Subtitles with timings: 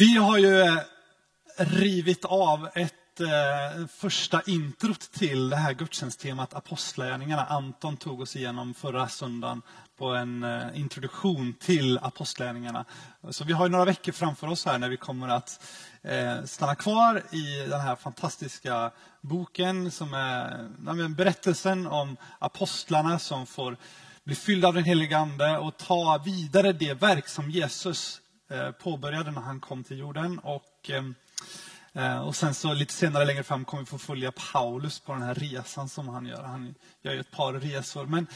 [0.00, 0.78] Vi har ju eh,
[1.56, 7.44] rivit av ett eh, första introt till det här gudstjänsttemat Apostlagärningarna.
[7.44, 9.62] Anton tog oss igenom förra söndagen
[9.98, 12.84] på en eh, introduktion till Apostlagärningarna.
[13.30, 15.64] Så vi har några veckor framför oss här när vi kommer att
[16.02, 23.76] eh, stanna kvar i den här fantastiska boken som är berättelsen om apostlarna som får
[24.24, 28.19] bli fyllda av den helige Ande och ta vidare det verk som Jesus
[28.50, 30.38] Eh, påbörjade när han kom till jorden.
[30.38, 31.04] Och, eh,
[31.92, 35.22] eh, och sen så lite senare längre fram kommer vi få följa Paulus på den
[35.22, 36.42] här resan som han gör.
[36.42, 38.06] Han gör ju ett par resor.
[38.06, 38.26] Men,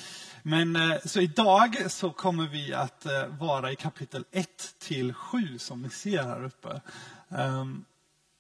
[0.43, 5.91] men så idag så kommer vi att vara i kapitel 1 till 7 som ni
[5.91, 6.81] ser här uppe.
[7.29, 7.85] Ehm,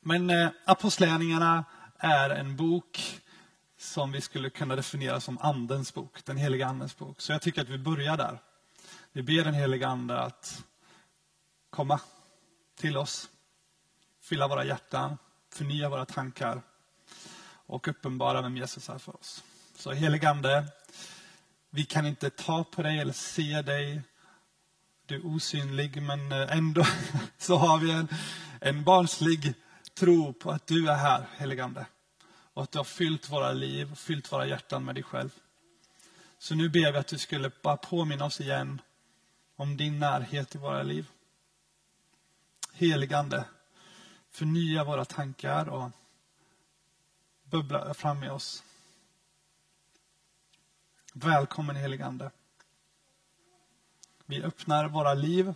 [0.00, 1.64] men Apostlärningarna
[1.98, 3.20] är en bok
[3.78, 7.20] som vi skulle kunna definiera som Andens bok, den heliga Andens bok.
[7.20, 8.38] Så jag tycker att vi börjar där.
[9.12, 10.64] Vi ber den heliga Ande att
[11.74, 12.00] komma
[12.76, 13.28] till oss,
[14.20, 15.18] fylla våra hjärtan,
[15.52, 16.62] förnya våra tankar
[17.66, 19.44] och uppenbara vem Jesus är för oss.
[19.76, 20.64] Så heligande,
[21.70, 24.02] vi kan inte ta på dig eller se dig.
[25.06, 26.86] Du är osynlig, men ändå
[27.38, 28.08] så har vi en,
[28.60, 29.54] en barnslig
[29.94, 31.86] tro på att du är här, heligande.
[32.54, 35.30] Och att du har fyllt våra liv, fyllt våra hjärtan med dig själv.
[36.38, 38.80] Så nu ber vi att du skulle bara påminna oss igen
[39.56, 41.06] om din närhet i våra liv
[42.74, 43.44] heligande.
[44.30, 45.90] Förnya våra tankar och
[47.44, 48.64] bubbla fram i oss.
[51.12, 52.30] Välkommen heligande.
[54.26, 55.54] Vi öppnar våra liv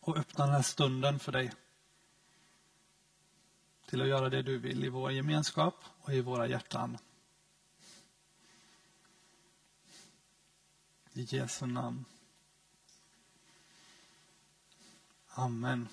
[0.00, 1.52] och öppnar den här stunden för dig.
[3.86, 6.98] Till att göra det du vill i vår gemenskap och i våra hjärtan.
[11.12, 12.04] I Jesu namn.
[15.34, 15.88] Amen.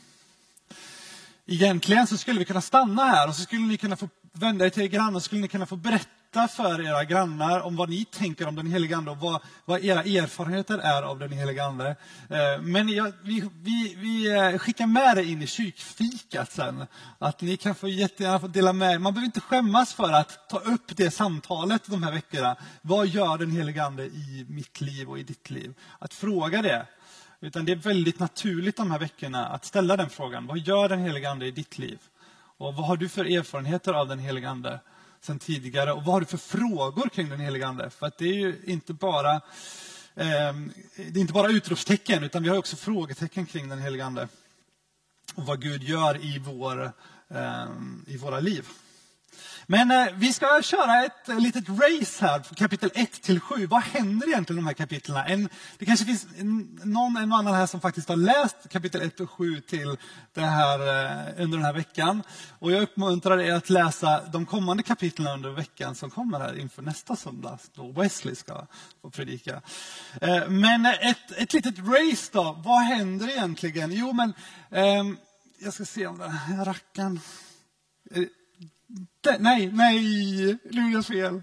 [1.46, 4.70] Egentligen så skulle vi kunna stanna här och så skulle ni kunna få vända er
[4.70, 8.06] till er grannar och skulle ni kunna få berätta för era grannar om vad ni
[8.06, 11.96] tänker om den helige Ande och vad, vad era erfarenheter är av den helige Ande.
[12.30, 16.86] Eh, men jag, vi, vi, vi eh, skickar med det in i kyrkfikat sen.
[17.20, 19.00] Att ni kan få jättegärna få dela med er.
[19.00, 22.56] Man behöver inte skämmas för att ta upp det samtalet de här veckorna.
[22.82, 25.74] Vad gör den helige Ande i mitt liv och i ditt liv?
[26.00, 26.86] Att fråga det.
[27.42, 30.48] Utan det är väldigt naturligt de här veckorna att ställa den frågan.
[30.48, 32.00] Vad gör den helige Ande i ditt liv?
[32.58, 34.80] Och vad har du för erfarenheter av den helige Ande
[35.22, 35.92] sen tidigare?
[35.92, 37.90] Och vad har du för frågor kring den helige Ande?
[37.90, 39.34] För att det är ju inte bara,
[40.16, 40.54] eh,
[40.96, 44.28] det är inte bara utropstecken, utan vi har också frågetecken kring den helige Ande.
[45.36, 46.92] Och vad Gud gör i, vår,
[47.28, 47.66] eh,
[48.08, 48.68] i våra liv.
[49.72, 53.68] Men eh, vi ska köra ett eh, litet race här, kapitel 1 till 7.
[53.68, 55.24] Vad händer egentligen i de här kapitlen?
[55.28, 59.20] En, det kanske finns en, någon en annan här som faktiskt har läst kapitel 1
[59.20, 59.98] och 7 till
[60.34, 62.24] det här, eh, under den här veckan.
[62.60, 66.82] Och jag uppmuntrar er att läsa de kommande kapitlen under veckan som kommer här inför
[66.82, 68.68] nästa söndag, då Wesley ska
[69.02, 69.62] få predika.
[70.22, 73.92] Eh, men ett, ett litet race då, vad händer egentligen?
[73.92, 74.34] Jo, men
[74.72, 75.18] ehm,
[75.60, 77.20] jag ska se om den här rackaren
[79.28, 81.42] eh, nej, nej, nu fel.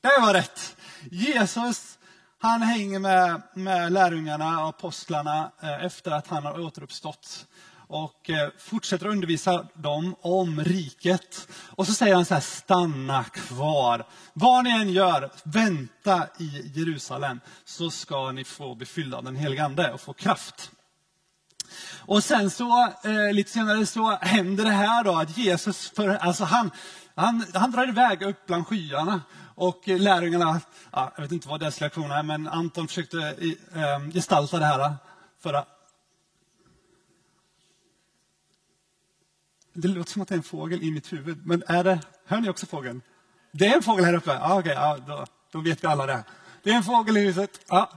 [0.00, 0.76] Det var rätt.
[1.10, 1.98] Jesus,
[2.38, 7.46] han hänger med, med lärjungarna och apostlarna eh, efter att han har återuppstått
[7.86, 11.48] och eh, fortsätter undervisa dem om riket.
[11.70, 14.06] Och så säger han så här, stanna kvar.
[14.32, 19.36] Vad ni än gör, vänta i Jerusalem så ska ni få bli fyllda av den
[19.36, 20.70] helige Ande och få kraft.
[22.00, 26.44] Och sen så, eh, lite senare så händer det här då att Jesus, för, alltså
[26.44, 26.70] han,
[27.14, 29.20] han, han drar iväg upp bland skyarna.
[29.56, 30.60] Och lärjungarna,
[30.92, 33.18] ja, jag vet inte vad deras reaktion är, men Anton försökte
[33.74, 34.94] eh, gestalta det här
[35.42, 35.64] förra.
[39.72, 42.40] Det låter som att det är en fågel i mitt huvud, men är det, hör
[42.40, 43.02] ni också fågeln?
[43.52, 44.38] Det är en fågel här uppe?
[44.40, 46.24] Ah, okay, ah, då, då vet vi alla det.
[46.64, 47.60] Det är en fågel i huset.
[47.68, 47.90] Ja.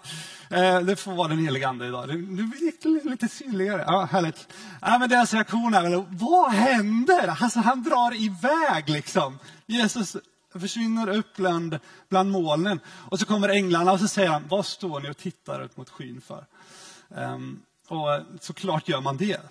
[0.50, 2.08] Eh, det får vara den helige Ande idag.
[2.08, 3.84] Nu gick det lite synligare.
[3.88, 4.48] Ja, härligt.
[4.82, 6.06] Ja, men deras reaktion är alltså väl...
[6.10, 7.36] vad händer?
[7.40, 9.40] Alltså, han drar iväg liksom.
[9.66, 10.18] Jesus
[10.60, 11.80] försvinner upp bland,
[12.10, 12.80] bland molnen.
[12.88, 15.90] Och så kommer änglarna och så säger han, vad står ni och tittar ut mot
[15.90, 16.46] skyn för?
[17.10, 19.42] Um, och såklart gör man det.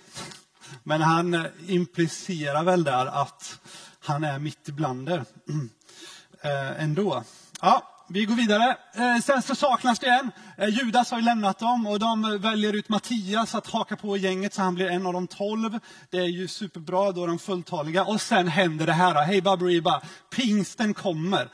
[0.83, 3.59] Men han eh, implicerar väl där att
[3.99, 5.25] han är mitt ibland er.
[5.49, 7.23] Uh, ändå.
[7.61, 8.77] Ja, vi går vidare.
[8.93, 10.31] Eh, sen så saknas det en.
[10.57, 14.53] Eh, Judas har ju lämnat dem och de väljer ut Mattias att haka på gänget
[14.53, 15.79] så han blir en av de tolv.
[16.09, 18.03] Det är ju superbra, då är de fulltaliga.
[18.03, 19.23] Och sen händer det här.
[19.23, 20.01] Hej baberiba,
[20.35, 21.49] pingsten kommer.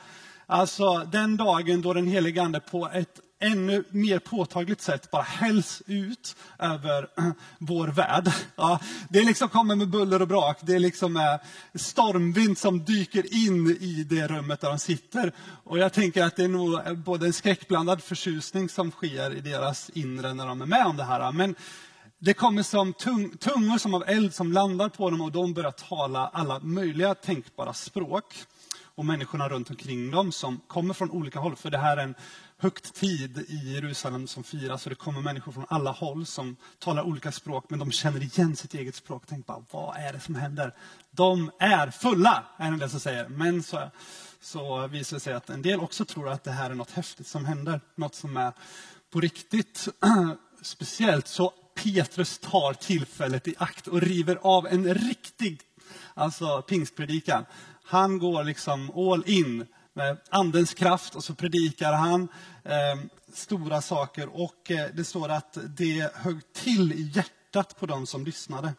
[0.46, 5.82] Alltså den dagen då den helige Ande på ett ännu mer påtagligt sätt bara hälls
[5.86, 7.08] ut över
[7.58, 8.32] vår värld.
[8.56, 10.58] Ja, det liksom kommer med buller och brak.
[10.60, 11.36] Det är liksom eh,
[11.74, 15.32] stormvind som dyker in i det rummet där de sitter.
[15.64, 19.40] Och jag tänker att det är nog eh, både en skräckblandad förtjusning som sker i
[19.40, 21.32] deras inre när de är med om det här.
[21.32, 21.54] Men
[22.18, 25.70] det kommer som tung, tungor som av eld som landar på dem och de börjar
[25.70, 28.34] tala alla möjliga tänkbara språk.
[28.96, 31.56] Och människorna runt omkring dem som kommer från olika håll.
[31.56, 32.14] För det här är en
[32.58, 34.86] högtid i Jerusalem som firas.
[34.86, 37.64] och det kommer människor från alla håll som talar olika språk.
[37.68, 39.22] Men de känner igen sitt eget språk.
[39.26, 40.74] Tänk bara, vad är det som händer?
[41.10, 43.28] De är fulla, är det som säger.
[43.28, 43.90] Men så,
[44.40, 47.26] så visar det sig att en del också tror att det här är något häftigt
[47.26, 47.80] som händer.
[47.94, 48.52] Något som är
[49.10, 49.88] på riktigt
[50.62, 51.28] speciellt.
[51.28, 55.60] Så Petrus tar tillfället i akt och river av en riktig
[56.14, 57.44] alltså pingstpredikan.
[57.84, 62.28] Han går liksom all in med andens kraft och så predikar han
[62.62, 63.00] eh,
[63.32, 64.28] stora saker.
[64.42, 68.74] Och eh, det står att det högg till i hjärtat på dem som lyssnade.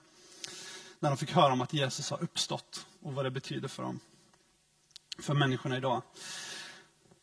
[0.99, 3.99] När de fick höra om att Jesus har uppstått och vad det betyder för dem.
[5.19, 6.01] För människorna idag.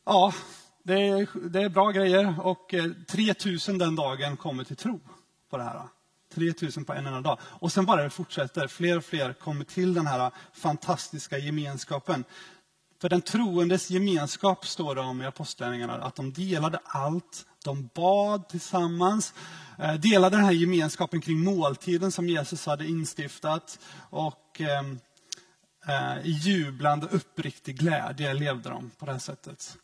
[0.05, 0.35] Ja,
[0.83, 5.01] det är, det är bra grejer och eh, 3000 den dagen kommer till tro
[5.51, 5.83] på det här.
[6.35, 7.39] 3000 på en enda dag.
[7.43, 8.69] Och sen bara det fortsätter.
[8.69, 12.25] Fler och fler kommer till den här fantastiska gemenskapen.
[13.03, 18.49] För den troendes gemenskap står det om i Apostlagärningarna, att de delade allt, de bad
[18.49, 19.35] tillsammans,
[19.79, 23.79] eh, delade den här gemenskapen kring måltiden som Jesus hade instiftat
[24.11, 25.01] och ehm,
[25.87, 29.77] eh, i jublande uppriktig glädje levde de på det här sättet.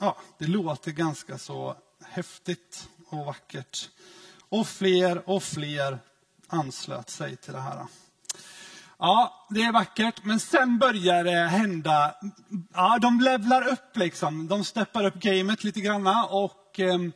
[0.00, 3.90] Ja, det låter ganska så häftigt och vackert.
[4.48, 5.98] Och fler och fler
[6.46, 7.86] anslöt sig till det här.
[9.02, 12.14] Ja, det är vackert, men sen börjar det hända.
[12.74, 14.48] Ja, de levlar upp liksom.
[14.48, 17.12] De steppar upp gamet lite grann och ehm,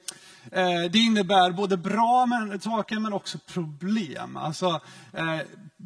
[0.53, 2.29] eh, det innebär både bra
[2.61, 4.37] saker men också problem.
[4.37, 4.81] Alltså,
[5.13, 5.39] eh,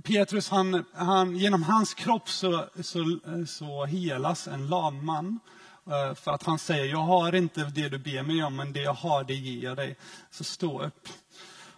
[0.05, 5.41] Petrus, han, han, genom hans kropp så, så, så helas en lamman.
[5.87, 8.83] Eh, för att han säger, jag har inte det du ber mig om, men det
[8.83, 9.97] jag har, det ger jag dig.
[10.31, 11.09] Så stå upp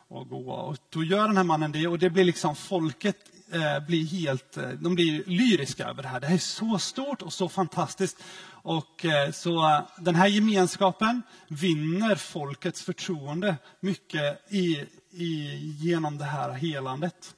[0.09, 0.51] och gå.
[0.51, 4.57] Och då gör den här mannen det och det blir liksom folket eh, blir helt,
[4.57, 6.21] eh, de blir lyriska över det här.
[6.21, 8.17] Det här är så stort och så fantastiskt.
[8.63, 16.25] Och eh, så eh, den här gemenskapen vinner folkets förtroende mycket i, i, genom det
[16.25, 17.35] här helandet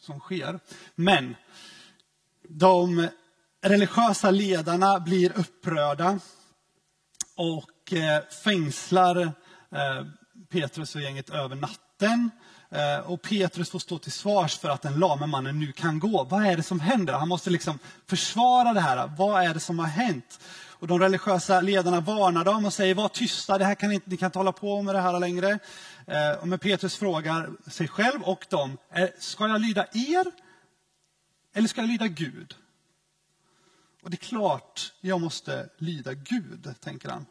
[0.00, 0.60] som sker.
[0.94, 1.36] Men
[2.48, 3.08] de
[3.62, 6.18] religiösa ledarna blir upprörda
[7.36, 9.32] och eh, fängslar
[10.50, 12.30] Petrus och gänget över natten.
[12.72, 16.24] Eh, och Petrus får stå till svars för att den lame mannen nu kan gå.
[16.24, 17.12] Vad är det som händer?
[17.12, 19.10] Han måste liksom försvara det här.
[19.18, 20.40] Vad är det som har hänt?
[20.68, 24.16] Och de religiösa ledarna varnar dem och säger, var tysta, det här kan inte, ni
[24.16, 25.58] kan inte hålla på med det här längre.
[26.06, 30.26] Eh, och men Petrus frågar sig själv och dem, eh, ska jag lyda er?
[31.54, 32.54] Eller ska jag lyda Gud?
[34.02, 37.26] Och det är klart, jag måste lyda Gud, tänker han.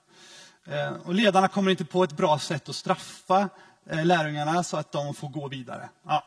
[1.03, 3.49] Och ledarna kommer inte på ett bra sätt att straffa
[3.91, 5.89] Eh, lärjungarna så att de får gå vidare.
[6.03, 6.23] Ja.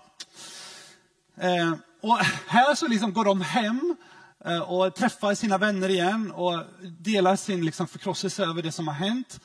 [1.36, 3.96] Eh, och här så liksom går de hem
[4.44, 6.64] eh, och träffar sina vänner igen och
[6.98, 9.40] delar sin liksom förkrosselse över det som har hänt.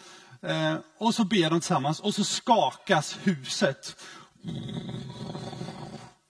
[0.98, 3.96] Och så ber de tillsammans och så skakas huset.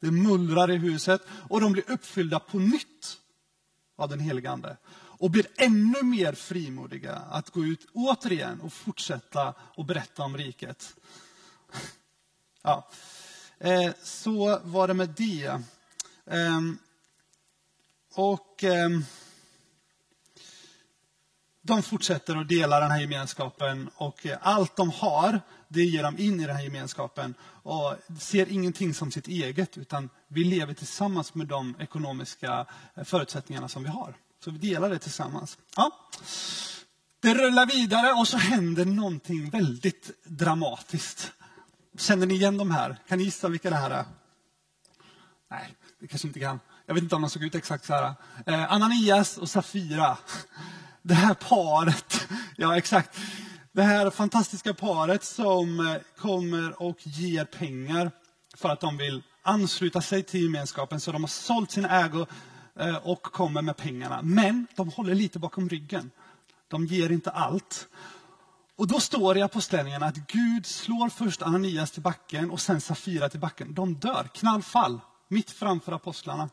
[0.01, 3.17] Det mullrar i huset och de blir uppfyllda på nytt
[3.97, 9.53] av den helige Ande och blir ännu mer frimodiga att gå ut återigen och fortsätta
[9.59, 10.93] och berätta om riket.
[12.63, 12.87] Ja.
[13.59, 15.61] Eh, så var det med det.
[16.25, 16.77] Ehm,
[18.13, 19.05] och ehm,
[21.61, 26.39] de fortsätter att dela den här gemenskapen och allt de har, det ger de in
[26.39, 31.47] i den här gemenskapen och ser ingenting som sitt eget utan vi lever tillsammans med
[31.47, 34.13] de ekonomiska eh, förutsättningarna som vi har.
[34.43, 35.57] Så vi delar det tillsammans.
[35.75, 35.91] Ja.
[37.19, 41.31] Det rullar vidare och så händer någonting väldigt dramatiskt.
[41.97, 42.97] Känner ni igen de här?
[43.07, 44.05] Kan ni gissa vilka det här är?
[45.51, 46.59] Nej, det kanske inte kan.
[46.85, 48.13] Jag vet inte om de såg ut exakt så här.
[48.45, 50.17] Eh, Ananias och Safira.
[51.01, 53.17] Det här paret, ja exakt.
[53.71, 58.11] Det här fantastiska paret som eh, kommer och ger pengar
[58.55, 60.99] för att de vill ansluta sig till gemenskapen.
[60.99, 62.25] Så de har sålt sin ägo
[62.79, 64.21] eh, och kommer med pengarna.
[64.21, 66.11] Men de håller lite bakom ryggen.
[66.67, 67.87] De ger inte allt.
[68.77, 72.81] Och då står det i Apostlagärningarna att Gud slår först Ananias till backen och sen
[72.81, 73.73] Safira till backen.
[73.73, 76.49] De dör, knallfall, mitt framför apostlarna.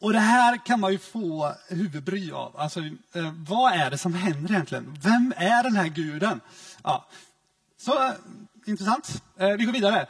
[0.00, 2.56] och det här kan man ju få huvudbry av.
[2.56, 2.80] Alltså,
[3.12, 4.98] eh, vad är det som händer egentligen?
[5.02, 6.40] Vem är den här guden?
[6.82, 7.08] Ja.
[7.80, 8.12] Så eh,
[8.66, 9.22] intressant.
[9.38, 10.06] Eh, vi går vidare.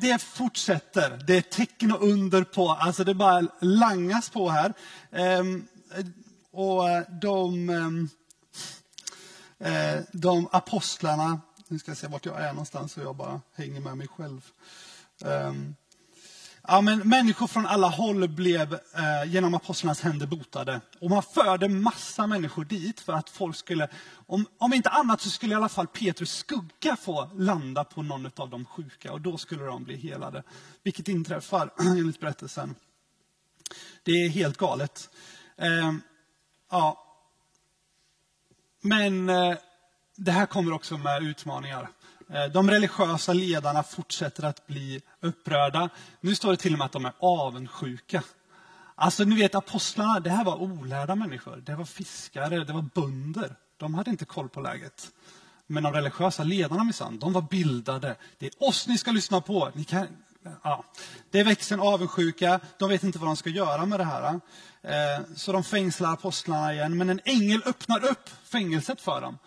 [0.00, 1.24] Det fortsätter.
[1.26, 2.70] Det är tecken och under på.
[2.70, 4.72] Alltså det bara langas på här.
[5.12, 5.66] Ehm,
[6.52, 6.84] och
[7.20, 8.08] de, ehm,
[9.62, 13.80] Eh, de apostlarna, nu ska jag se vart jag är någonstans så jag bara hänger
[13.80, 14.50] med mig själv.
[15.24, 15.74] Ehm,
[16.62, 20.80] ja, men människor från alla håll blev eh, genom apostlarnas händer botade.
[21.00, 23.88] Och man förde massa människor dit för att folk skulle,
[24.26, 28.30] om, om inte annat så skulle i alla fall Petrus skugga få landa på någon
[28.36, 30.42] av de sjuka och då skulle de bli helade.
[30.82, 32.74] Vilket inträffar enligt berättelsen.
[34.02, 35.08] Det är helt galet.
[35.56, 35.92] Eh,
[36.70, 37.01] ja.
[38.84, 39.54] Men eh,
[40.16, 41.88] det här kommer också med utmaningar.
[42.30, 45.88] Eh, de religiösa ledarna fortsätter att bli upprörda.
[46.20, 48.22] Nu står det till och med att de är avundsjuka.
[48.94, 51.62] Alltså, ni vet apostlarna, det här var olärda människor.
[51.66, 53.56] Det var fiskare, det var bönder.
[53.76, 55.10] De hade inte koll på läget.
[55.66, 58.16] Men de religiösa ledarna minsann, de var bildade.
[58.38, 59.70] Det är oss ni ska lyssna på.
[59.74, 60.06] Ni kan,
[60.62, 60.84] ja.
[61.30, 62.60] Det växer en avundsjuka.
[62.78, 64.40] De vet inte vad de ska göra med det här.
[64.82, 66.96] Eh, så de fängslar apostlarna igen.
[66.96, 69.38] Men en ängel öppnar upp fängelset för dem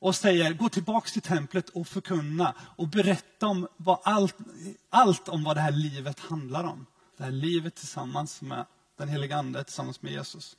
[0.00, 4.36] och säger gå tillbaks till templet och förkunna och berätta om vad allt,
[4.90, 6.86] allt om vad det här livet handlar om.
[7.16, 8.66] Det här livet tillsammans med
[8.98, 10.56] den heliga Ande, tillsammans med Jesus.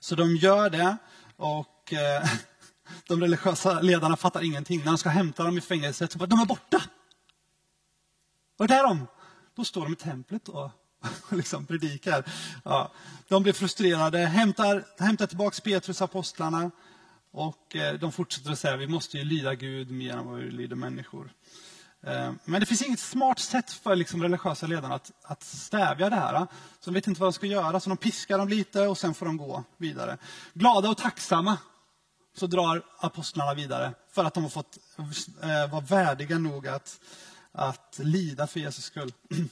[0.00, 0.96] Så de gör det
[1.36, 2.28] och eh,
[3.08, 4.78] de religiösa ledarna fattar ingenting.
[4.78, 6.82] När de ska hämta dem i fängelset så bara, de är borta.
[8.60, 9.06] Var är de?
[9.56, 10.70] Då står de i templet och
[11.30, 12.24] liksom predikar.
[12.64, 12.92] Ja,
[13.28, 16.70] de blir frustrerade, hämtar, hämtar tillbaka Petrus apostlarna
[17.30, 20.38] och eh, de fortsätter att säga att vi måste ju lyda Gud mer än vad
[20.38, 21.32] vi lyder människor.
[22.02, 26.16] Eh, men det finns inget smart sätt för liksom religiösa ledarna att, att stävja det
[26.16, 26.46] här.
[26.80, 29.14] Så de vet inte vad de ska göra, så de piskar dem lite och sen
[29.14, 30.18] får de gå vidare.
[30.54, 31.58] Glada och tacksamma
[32.36, 34.78] så drar apostlarna vidare för att de har fått
[35.42, 37.00] eh, vara värdiga nog att,
[37.52, 39.12] att lida för Jesus skull.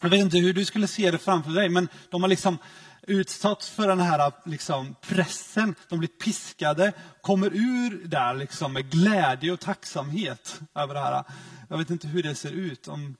[0.00, 2.58] Jag vet inte hur du skulle se det framför dig, men de har liksom
[3.06, 5.74] utsatt för den här liksom, pressen.
[5.88, 11.24] De blir piskade, kommer ur där liksom, med glädje och tacksamhet över det här.
[11.68, 12.88] Jag vet inte hur det ser ut.
[12.88, 13.16] Om,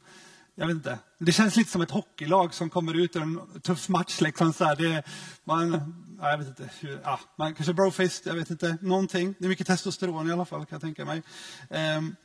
[0.54, 0.99] jag vet inte.
[1.18, 4.20] Det känns lite som ett hockeylag som kommer ut ur en tuff match.
[4.20, 4.76] Liksom, så här.
[4.76, 5.02] Det,
[5.44, 8.78] man, jag vet inte hur, ja, man kanske brofist, jag vet inte.
[8.80, 9.35] Någonting.
[9.38, 11.23] Det är mycket testosteron i alla fall, kan jag tänka mig.
[11.96, 12.16] Um,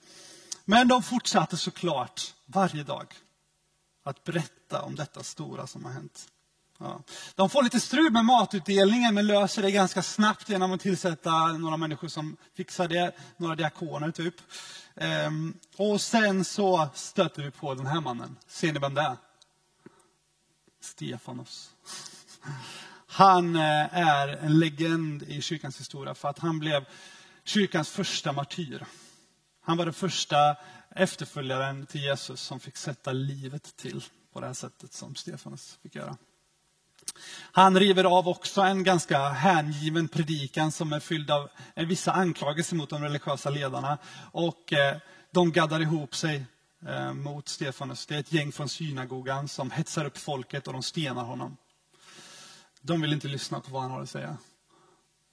[0.66, 3.14] men de fortsatte såklart varje dag
[4.04, 6.28] att berätta om detta stora som har hänt.
[6.80, 7.02] Ja.
[7.36, 11.78] De får lite strul med matutdelningen men löser det ganska snabbt genom att tillsätta några
[11.78, 14.36] människor som fixar det, några diakoner typ.
[14.96, 18.38] Ehm, och sen så stöter vi på den här mannen.
[18.48, 19.18] Ser ni vem det är?
[20.82, 21.70] Stefanos.
[23.08, 26.86] Han eh, är en legend i kyrkans historia för att han blev
[27.44, 28.86] kyrkans första martyr.
[29.62, 30.56] Han var den första
[30.90, 34.04] efterföljaren till Jesus som fick sätta livet till
[34.34, 36.18] på det här sättet som Stefanus fick göra.
[37.52, 42.90] Han river av också en ganska hängiven predikan som är fylld av vissa anklagelser mot
[42.90, 43.98] de religiösa ledarna.
[44.32, 44.98] Och eh,
[45.32, 46.46] de gaddar ihop sig
[46.88, 48.06] eh, mot Stefanus.
[48.06, 51.58] Det är ett gäng från synagogan som hetsar upp folket och de stenar honom.
[52.82, 54.38] De vill inte lyssna på vad han har att säga.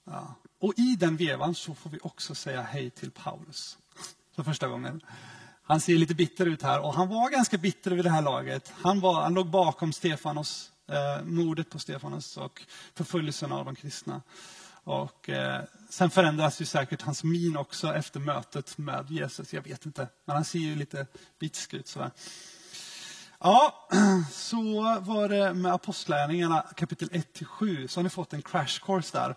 [0.03, 0.35] Ja.
[0.59, 3.77] Och i den vevan så får vi också säga hej till Paulus.
[4.39, 5.01] För första gången.
[5.63, 8.73] Han ser lite bitter ut här och han var ganska bitter vid det här laget.
[8.81, 12.61] Han, var, han låg bakom Stefanos eh, mordet på Stefanos och
[12.95, 14.21] förföljelsen av de kristna.
[14.83, 19.53] Och, eh, sen förändras ju säkert hans min också efter mötet med Jesus.
[19.53, 21.05] Jag vet inte, men han ser ju lite
[21.39, 21.87] bitsk ut.
[21.87, 22.11] Sådär.
[23.39, 23.87] Ja,
[24.31, 27.87] så var det med Apostlagärningarna kapitel 1-7.
[27.87, 29.35] Så har ni fått en crash course där.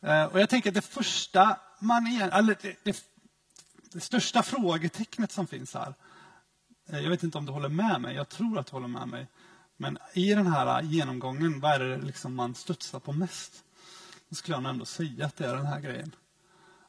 [0.00, 3.13] Eh, och jag tänker att det första man igen, eller det, det,
[3.94, 5.94] det största frågetecknet som finns här.
[6.88, 9.08] Eh, jag vet inte om du håller med mig, jag tror att du håller med
[9.08, 9.26] mig.
[9.76, 13.64] Men i den här genomgången, vad är det liksom man studsar på mest?
[14.28, 16.14] Då skulle jag nog ändå säga att det är den här grejen.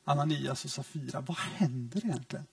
[0.03, 2.45] Ananias och Safira, vad händer egentligen?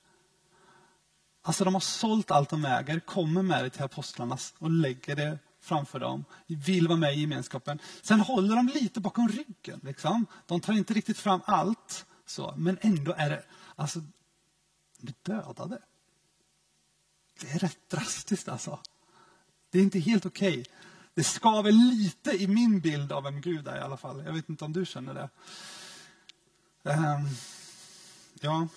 [1.42, 5.38] Alltså de har sålt allt de äger, kommer med det till apostlarna och lägger det
[5.60, 6.24] framför dem.
[6.46, 7.78] Vill vara med i gemenskapen.
[8.02, 9.80] Sen håller de lite bakom ryggen.
[9.82, 10.26] Liksom.
[10.46, 12.06] De tar inte riktigt fram allt.
[12.26, 13.42] Så, men ändå är det,
[13.76, 14.00] alltså,
[15.02, 15.78] de dödade.
[17.40, 18.78] Det är rätt drastiskt alltså.
[19.70, 20.60] Det är inte helt okej.
[20.60, 20.64] Okay.
[21.14, 24.24] Det skaver lite i min bild av vem Gud är i alla fall.
[24.24, 25.28] Jag vet inte om du känner det.
[26.82, 27.28] Um,
[28.40, 28.68] ja.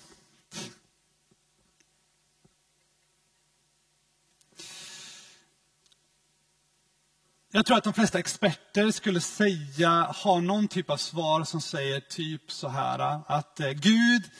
[7.50, 12.00] Jag tror att de flesta experter skulle säga, ha någon typ av svar som säger
[12.00, 14.30] typ så här att eh, Gud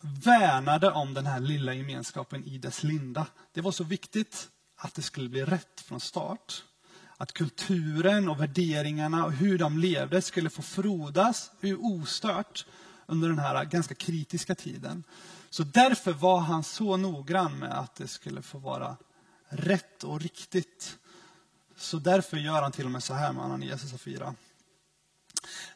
[0.00, 3.26] värnade om den här lilla gemenskapen i dess linda.
[3.52, 6.64] Det var så viktigt att det skulle bli rätt från start.
[7.16, 11.50] Att kulturen och värderingarna och hur de levde skulle få frodas
[11.80, 12.66] ostört
[13.06, 15.04] under den här ganska kritiska tiden.
[15.50, 18.96] Så därför var han så noggrann med att det skulle få vara
[19.48, 20.98] rätt och riktigt.
[21.76, 24.34] Så därför gör han till och med så här med Ananias och Safira.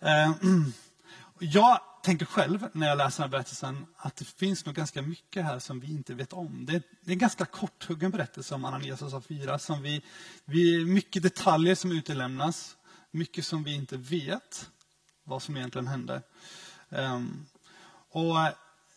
[0.00, 0.32] Eh,
[1.38, 5.44] Jag tänker själv när jag läser den här berättelsen att det finns nog ganska mycket
[5.44, 6.66] här som vi inte vet om.
[6.66, 9.58] Det är, det är en ganska korthuggen berättelse om Ananias och Safira.
[9.58, 10.02] Som vi,
[10.44, 12.76] vi, mycket detaljer som utelämnas,
[13.10, 14.70] mycket som vi inte vet
[15.24, 16.22] vad som egentligen hände.
[16.88, 17.46] Um,
[18.10, 18.36] och,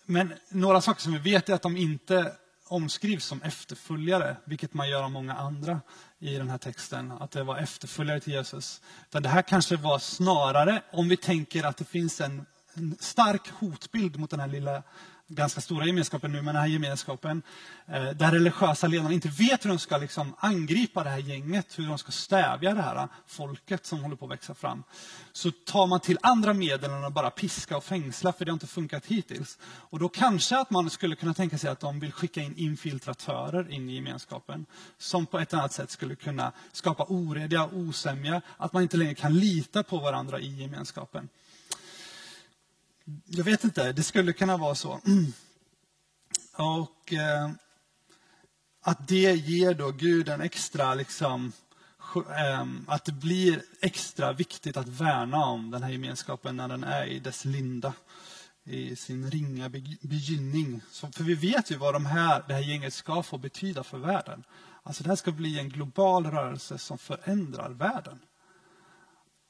[0.06, 2.34] men några saker som vi vet är att de inte
[2.68, 5.82] omskrivs som efterföljare, vilket man gör av många andra
[6.20, 8.82] i den här texten, att det var efterföljare till Jesus.
[9.10, 13.50] Utan det här kanske var snarare, om vi tänker att det finns en, en stark
[13.50, 14.84] hotbild mot den här lilla
[15.28, 17.42] ganska stora gemenskapen nu, men den här gemenskapen
[17.88, 21.88] eh, där religiösa ledarna inte vet hur de ska liksom angripa det här gänget, hur
[21.88, 24.84] de ska stävja det här eh, folket som håller på att växa fram.
[25.32, 28.54] Så tar man till andra medel än att bara piska och fängsla, för det har
[28.54, 29.58] inte funkat hittills.
[29.64, 33.72] Och då kanske att man skulle kunna tänka sig att de vill skicka in infiltratörer
[33.72, 34.66] in i gemenskapen,
[34.98, 39.40] som på ett annat sätt skulle kunna skapa orediga, osämja, att man inte längre kan
[39.40, 41.30] lita på varandra i gemenskapen.
[43.26, 45.00] Jag vet inte, det skulle kunna vara så.
[46.58, 47.52] Och eh,
[48.82, 51.52] att det ger då Gud en extra, liksom,
[52.16, 57.06] eh, att det blir extra viktigt att värna om den här gemenskapen när den är
[57.06, 57.94] i dess linda,
[58.64, 59.70] i sin ringa
[60.02, 60.82] begynnning.
[60.92, 63.98] Så, för vi vet ju vad de här, det här gänget ska få betyda för
[63.98, 64.44] världen.
[64.84, 68.20] Alltså det här ska bli en global rörelse som förändrar världen.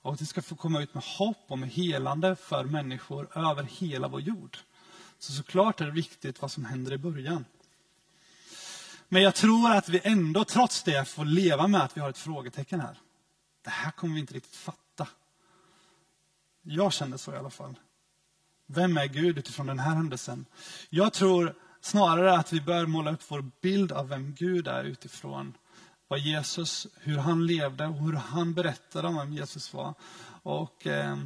[0.03, 3.63] Och att det ska få komma ut med hopp och med helande för människor över
[3.63, 4.57] hela vår jord.
[5.19, 7.45] Så såklart är det viktigt vad som händer i början.
[9.09, 12.17] Men jag tror att vi ändå trots det får leva med att vi har ett
[12.17, 12.97] frågetecken här.
[13.63, 15.07] Det här kommer vi inte riktigt fatta.
[16.61, 17.79] Jag kände så i alla fall.
[18.65, 20.45] Vem är Gud utifrån den här händelsen?
[20.89, 25.57] Jag tror snarare att vi bör måla upp vår bild av vem Gud är utifrån
[26.13, 29.93] vad Jesus, hur han levde och hur han berättade om vem Jesus var.
[30.43, 31.17] Och, eh,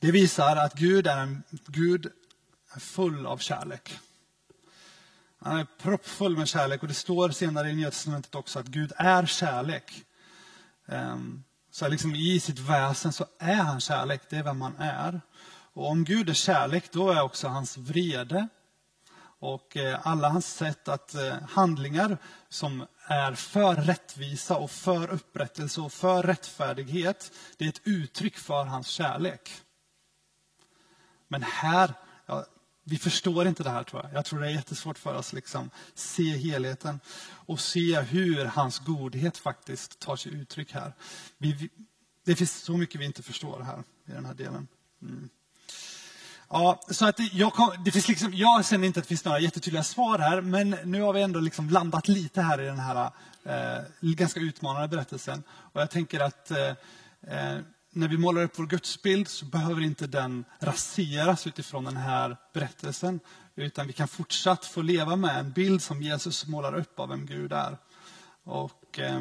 [0.00, 2.12] det visar att Gud är en Gud
[2.74, 3.98] är full av kärlek.
[5.38, 8.92] Han är proppfull med kärlek och det står senare i Nya Testamentet också att Gud
[8.96, 10.04] är kärlek.
[10.86, 11.18] Eh,
[11.70, 15.20] så liksom i sitt väsen så är han kärlek, det är vem han är.
[15.72, 18.48] Och om Gud är kärlek, då är också hans vrede
[19.38, 25.80] och eh, alla hans sätt att eh, handlingar som är för rättvisa och för upprättelse
[25.80, 29.62] och för rättfärdighet, det är ett uttryck för hans kärlek.
[31.28, 31.94] Men här,
[32.26, 32.46] ja,
[32.84, 34.12] vi förstår inte det här tror jag.
[34.14, 38.78] Jag tror det är jättesvårt för oss att liksom se helheten och se hur hans
[38.78, 40.92] godhet faktiskt tar sig uttryck här.
[41.38, 41.70] Vi,
[42.24, 44.68] det finns så mycket vi inte förstår här i den här delen.
[45.02, 45.28] Mm.
[46.48, 47.52] Ja, så att jag,
[47.84, 51.02] det finns liksom, jag känner inte att det finns några jättetydliga svar här, men nu
[51.02, 53.10] har vi ändå liksom landat lite här i den här
[53.44, 55.42] eh, ganska utmanande berättelsen.
[55.50, 56.68] Och jag tänker att eh,
[57.28, 57.58] eh
[57.90, 63.20] när vi målar upp vår gudsbild så behöver inte den raseras utifrån den här berättelsen.
[63.54, 67.26] Utan vi kan fortsatt få leva med en bild som Jesus målar upp av vem
[67.26, 67.78] Gud är.
[68.44, 68.98] Och...
[68.98, 69.20] Eh,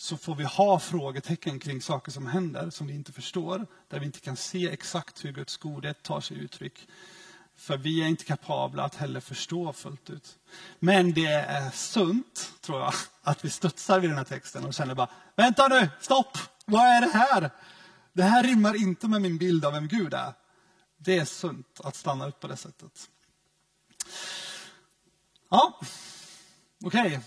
[0.00, 4.06] så får vi ha frågetecken kring saker som händer som vi inte förstår, där vi
[4.06, 6.88] inte kan se exakt hur Guds godhet tar sig uttryck.
[7.56, 10.38] För vi är inte kapabla att heller förstå fullt ut.
[10.78, 14.94] Men det är sunt, tror jag, att vi studsar vid den här texten och känner
[14.94, 17.50] bara, vänta nu, stopp, vad är det här?
[18.12, 20.32] Det här rimmar inte med min bild av vem Gud är.
[20.96, 23.10] Det är sunt att stanna upp på det sättet.
[25.48, 25.80] Ja,
[26.84, 27.06] okej.
[27.06, 27.20] Okay.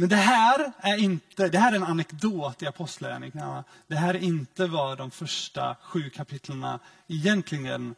[0.00, 3.64] Men det här är inte, det här är en anekdot i Apostlagärningarna.
[3.86, 7.94] Det här är inte vad de första sju kapitlen egentligen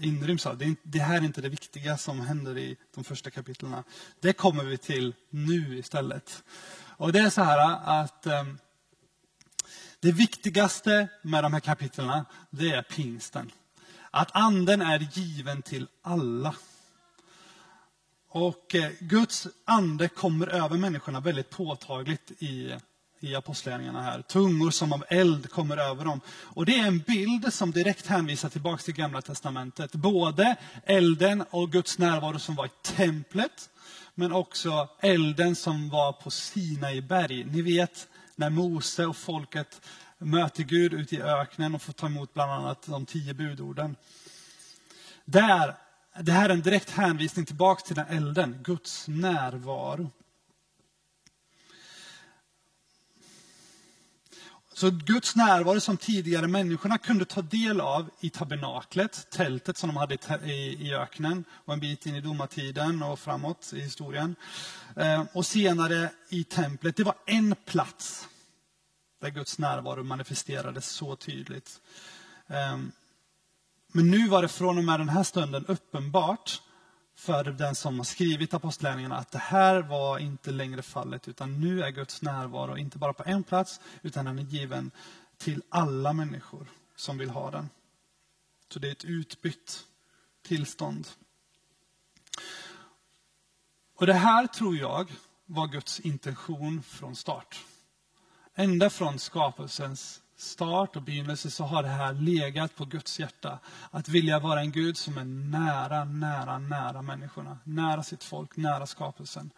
[0.00, 0.76] inryms av.
[0.82, 3.82] Det, här är inte det viktiga som händer i de första kapitlen.
[4.20, 6.44] Det kommer vi till nu istället.
[6.96, 8.58] Och det är så här att ehm,
[10.00, 13.50] det viktigaste med de här kapitlen, det är pingsten.
[14.10, 16.54] Att anden är given till alla.
[18.34, 22.76] Och eh, Guds ande kommer över människorna väldigt påtagligt i,
[23.20, 24.22] i apostlagärningarna här.
[24.22, 26.20] Tungor som av eld kommer över dem.
[26.28, 29.92] Och det är en bild som direkt hänvisar tillbaka till Gamla Testamentet.
[29.92, 33.70] Både elden och Guds närvaro som var i templet,
[34.14, 37.44] men också elden som var på Sinai berg.
[37.44, 39.80] Ni vet när Mose och folket
[40.18, 43.96] möter Gud ute i öknen och får ta emot bland annat de tio budorden.
[45.24, 45.74] Där,
[46.20, 50.10] det här är en direkt hänvisning tillbaka till den elden, Guds närvaro.
[54.74, 59.96] Så Guds närvaro som tidigare människorna kunde ta del av i tabernaklet, tältet som de
[59.96, 60.14] hade
[60.46, 64.36] i öknen och en bit in i domartiden och framåt i historien.
[64.96, 66.96] Eh, och senare i templet.
[66.96, 68.28] Det var en plats
[69.20, 71.80] där Guds närvaro manifesterades så tydligt.
[72.46, 72.92] Ehm,
[73.94, 76.62] men nu var det från och med den här stunden uppenbart
[77.14, 81.82] för den som har skrivit apostlärningarna att det här var inte längre fallet, utan nu
[81.82, 84.90] är Guds närvaro inte bara på en plats, utan den är given
[85.38, 87.68] till alla människor som vill ha den.
[88.72, 89.86] Så det är ett utbytt
[90.42, 91.08] tillstånd.
[93.96, 95.12] Och det här tror jag
[95.46, 97.64] var Guds intention från start.
[98.54, 103.58] Ända från skapelsens start och begynnelse så har det här legat på Guds hjärta.
[103.90, 107.58] Att vilja vara en Gud som är nära, nära, nära människorna.
[107.64, 109.50] Nära sitt folk, nära skapelsen.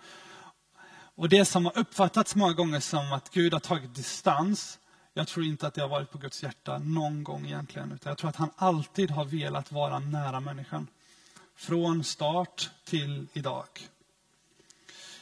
[1.16, 4.78] Och det som har uppfattats många gånger som att Gud har tagit distans,
[5.14, 7.92] jag tror inte att det har varit på Guds hjärta någon gång egentligen.
[7.92, 10.86] Utan jag tror att han alltid har velat vara nära människan.
[11.56, 13.66] Från start till idag.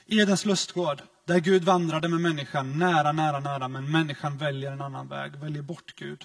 [0.07, 5.09] Edens lustgård där Gud vandrade med människan nära, nära, nära, men människan väljer en annan
[5.09, 6.25] väg, väljer bort Gud.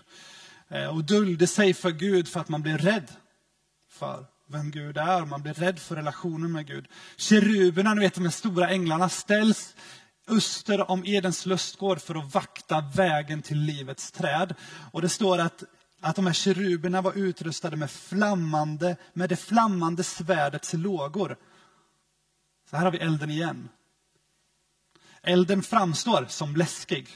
[0.70, 3.12] Eh, och dulde sig för Gud för att man blir rädd
[3.90, 5.26] för vem Gud är.
[5.26, 6.88] Man blir rädd för relationen med Gud.
[7.18, 9.76] Keruberna, ni vet de stora änglarna, ställs
[10.28, 14.56] öster om Edens lustgård för att vakta vägen till livets träd.
[14.92, 15.64] Och det står att,
[16.02, 21.38] att de här keruberna var utrustade med, flammande, med det flammande svärdets lågor.
[22.70, 23.70] Så här har vi elden igen.
[25.22, 27.10] Elden framstår som läskig.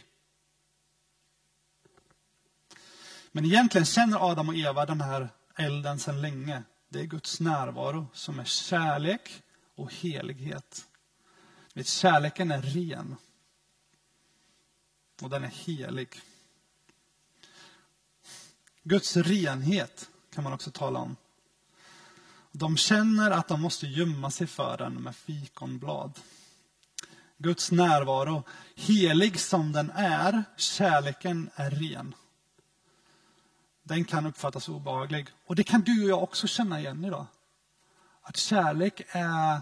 [3.32, 6.64] Men egentligen känner Adam och Eva den här elden sedan länge.
[6.90, 9.44] Det är Guds närvaro som är kärlek
[9.76, 10.86] och helighet.
[11.74, 13.16] Vet, kärleken är ren.
[15.22, 16.22] Och den är helig.
[18.84, 21.16] Guds renhet kan man också tala om.
[22.52, 26.20] De känner att de måste gömma sig för den med fikonblad.
[27.42, 28.44] Guds närvaro,
[28.76, 32.16] helig som den är, kärleken är ren.
[33.84, 35.28] Den kan uppfattas obehaglig.
[35.46, 37.26] Och det kan du och jag också känna igen idag.
[38.22, 39.62] Att kärlek är,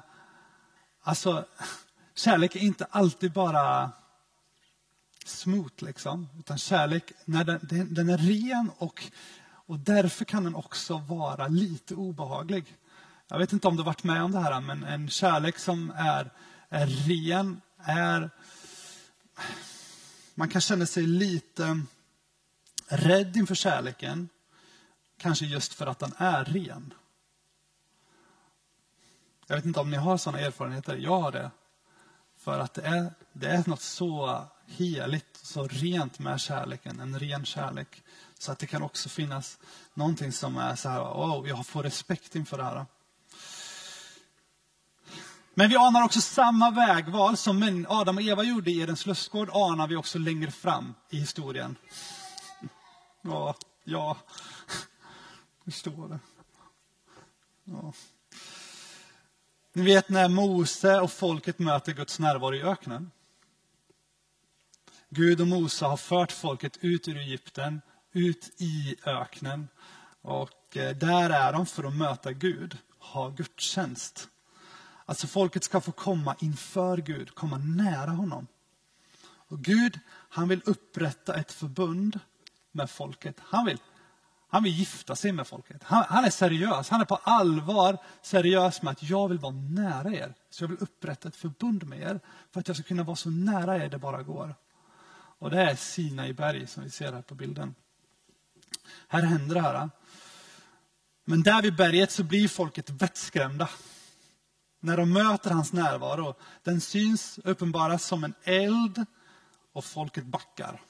[1.01, 1.45] alltså,
[2.15, 3.91] kärlek är inte alltid bara
[5.25, 6.29] smooth liksom.
[6.39, 9.03] Utan kärlek, när den, den är ren och,
[9.51, 12.77] och därför kan den också vara lite obehaglig.
[13.27, 16.31] Jag vet inte om du varit med om det här, men en kärlek som är,
[16.69, 18.29] är ren är...
[20.35, 21.81] Man kan känna sig lite
[22.87, 24.29] rädd inför kärleken.
[25.17, 26.93] Kanske just för att den är ren.
[29.47, 30.95] Jag vet inte om ni har sådana erfarenheter.
[30.95, 31.51] Jag har det.
[32.37, 36.99] För att det är, det är något så heligt, så rent med kärleken.
[36.99, 38.03] En ren kärlek.
[38.39, 39.59] Så att det kan också finnas
[39.93, 42.85] någonting som är så här, oh, jag får respekt inför det här.
[45.53, 49.87] Men vi anar också samma vägval som Adam och Eva gjorde i Edens lustgård, anar
[49.87, 51.75] vi också längre fram i historien.
[53.21, 54.17] Ja, ja.
[55.65, 56.19] Förstår det.
[57.63, 57.93] Ja.
[59.73, 63.11] Ni vet när Mose och folket möter Guds närvaro i öknen.
[65.09, 67.81] Gud och Mose har fört folket ut ur Egypten,
[68.11, 69.67] ut i öknen.
[70.21, 74.29] Och eh, där är de för att möta Gud, ha gudstjänst.
[75.09, 78.47] Alltså folket ska få komma inför Gud, komma nära honom.
[79.21, 82.19] Och Gud, han vill upprätta ett förbund
[82.71, 83.35] med folket.
[83.39, 83.77] Han vill,
[84.49, 85.83] han vill gifta sig med folket.
[85.83, 90.13] Han, han, är seriös, han är på allvar seriös med att jag vill vara nära
[90.13, 90.33] er.
[90.49, 92.19] Så jag vill upprätta ett förbund med er
[92.51, 94.55] för att jag ska kunna vara så nära er det bara går.
[95.39, 97.75] Och det är Sinai berg som vi ser här på bilden.
[99.07, 99.89] Här händer det här.
[101.25, 103.69] Men där vid berget så blir folket vettskrämda
[104.79, 106.35] när de möter hans närvaro.
[106.63, 109.05] Den syns uppenbaras som en eld
[109.73, 110.81] och folket backar.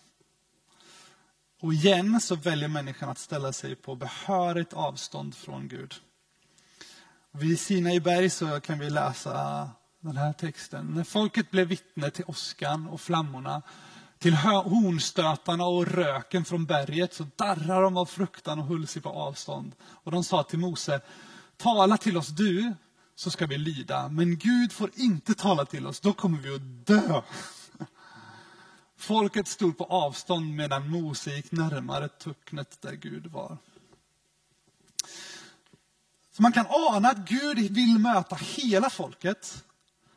[1.62, 5.96] Och igen så väljer människan att ställa sig på behörigt avstånd från Gud.
[7.32, 10.86] Vid Sinai berg så kan vi läsa den här texten.
[10.86, 13.62] När folket blev vittne till åskan och flammorna,
[14.20, 19.10] till hornstötarna och röken från berget så darrar de av fruktan och höll sig på
[19.10, 19.76] avstånd.
[19.82, 21.02] Och de sa till Mose,
[21.58, 22.74] tala till oss du,
[23.20, 24.10] så ska vi lida.
[24.10, 27.22] Men Gud får inte tala till oss, då kommer vi att dö.
[28.98, 33.58] folket stod på avstånd medan Mose gick närmare tucknet där Gud var.
[36.32, 39.64] Så man kan ana att Gud vill möta hela folket,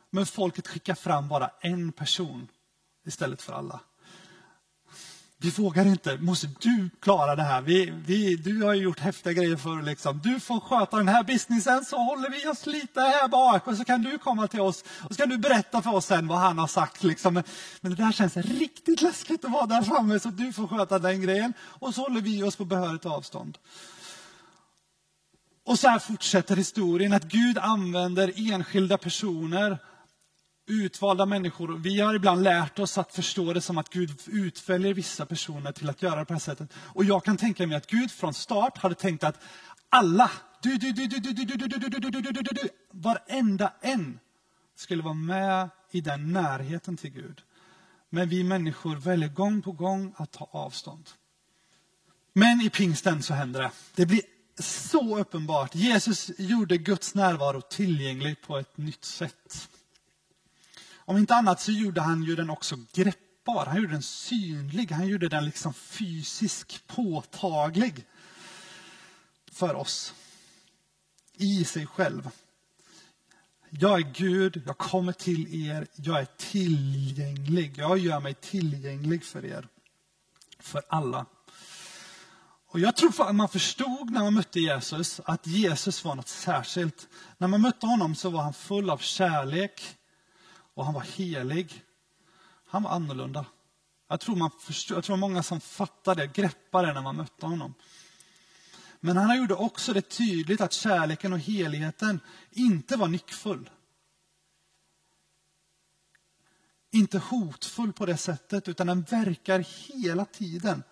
[0.09, 2.47] men folket skickar fram bara en person
[3.05, 3.79] istället för alla.
[5.43, 6.17] Vi vågar inte.
[6.17, 7.61] Måste du klara det här?
[7.61, 10.19] Vi, vi, du har ju gjort häftiga grejer för liksom.
[10.23, 13.85] Du får sköta den här businessen så håller vi oss lite här bak och så
[13.85, 16.57] kan du komma till oss och så kan du berätta för oss sen vad han
[16.57, 17.03] har sagt.
[17.03, 17.33] Liksom.
[17.33, 17.43] Men,
[17.81, 21.21] men det där känns riktigt läskigt att vara där framme så du får sköta den
[21.21, 21.53] grejen.
[21.61, 23.57] Och så håller vi oss på behörigt avstånd.
[25.65, 29.77] Och så här fortsätter historien att Gud använder enskilda personer
[30.65, 31.77] utvalda människor.
[31.77, 35.89] Vi har ibland lärt oss att förstå det som att Gud utväljer vissa personer till
[35.89, 36.73] att göra det på det här sättet.
[36.75, 39.39] Och jag kan tänka mig att Gud från start hade tänkt att
[39.89, 42.69] alla, du, du, du, du, du, du, du, du, du, du, du, du, du, du,
[42.91, 44.19] varenda en
[44.75, 47.41] skulle vara med i den närheten till Gud.
[48.09, 51.09] Men vi människor väljer gång på gång att ta avstånd.
[52.33, 53.71] Men i pingsten så händer det.
[53.95, 54.21] Det blir
[54.59, 55.75] så uppenbart.
[55.75, 59.69] Jesus gjorde Guds närvaro tillgänglig på ett nytt sätt.
[61.05, 63.65] Om inte annat så gjorde han ju den också greppbar.
[63.65, 64.91] Han gjorde den synlig.
[64.91, 68.05] Han gjorde den liksom fysisk, påtaglig
[69.51, 70.13] för oss.
[71.33, 72.29] I sig själv.
[73.69, 77.77] Jag är Gud, jag kommer till er, jag är tillgänglig.
[77.77, 79.67] Jag gör mig tillgänglig för er.
[80.59, 81.25] För alla.
[82.67, 87.07] Och jag tror att man förstod när man mötte Jesus att Jesus var något särskilt.
[87.37, 89.95] När man mötte honom så var han full av kärlek,
[90.73, 91.83] och han var helig.
[92.67, 93.45] Han var annorlunda.
[94.07, 97.45] Jag tror, man förstår, jag tror många som fattade det, greppade det när man mötte
[97.45, 97.73] honom.
[98.99, 102.19] Men han gjorde också det tydligt att kärleken och heligheten
[102.51, 103.69] inte var nyckfull.
[106.91, 110.83] Inte hotfull på det sättet, utan den verkar hela tiden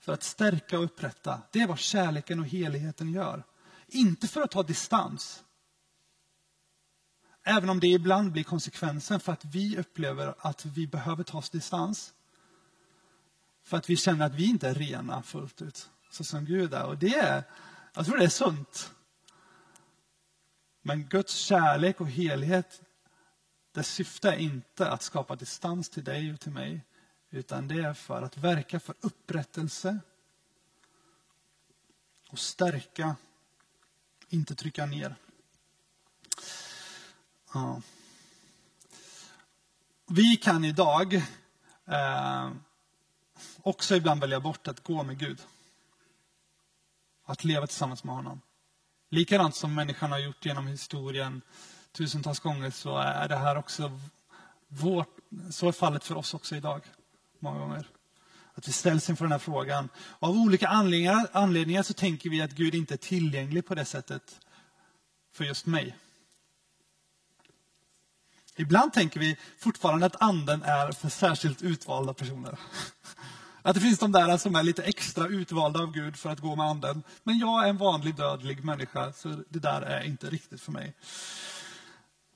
[0.00, 1.42] för att stärka och upprätta.
[1.52, 3.44] Det är vad kärleken och heligheten gör.
[3.86, 5.44] Inte för att ta distans,
[7.48, 11.50] Även om det ibland blir konsekvensen för att vi upplever att vi behöver ta oss
[11.50, 12.14] distans.
[13.62, 16.84] För att vi känner att vi inte är rena fullt ut, så som Gud är.
[16.84, 17.44] Och det är,
[17.94, 18.92] jag tror det är sunt.
[20.82, 22.82] Men Guds kärlek och helhet,
[23.72, 26.84] dess syfte är inte att skapa distans till dig och till mig,
[27.30, 29.98] utan det är för att verka för upprättelse
[32.30, 33.16] och stärka,
[34.28, 35.16] inte trycka ner.
[37.56, 37.80] Ja.
[40.06, 41.14] Vi kan idag
[41.84, 42.50] eh,
[43.62, 45.38] också ibland välja bort att gå med Gud.
[47.24, 48.40] Att leva tillsammans med honom.
[49.10, 51.42] Likadant som människan har gjort genom historien
[51.92, 54.00] tusentals gånger så är det här också
[54.68, 55.16] vårt,
[55.50, 56.82] så är fallet för oss också idag.
[57.38, 57.86] Många gånger.
[58.54, 59.88] Att vi ställs inför den här frågan.
[59.96, 63.84] Och av olika anledningar, anledningar så tänker vi att Gud inte är tillgänglig på det
[63.84, 64.40] sättet
[65.32, 65.96] för just mig.
[68.56, 72.58] Ibland tänker vi fortfarande att anden är för särskilt utvalda personer.
[73.62, 76.56] Att det finns de där som är lite extra utvalda av Gud för att gå
[76.56, 77.02] med anden.
[77.22, 80.94] Men jag är en vanlig dödlig människa, så det där är inte riktigt för mig.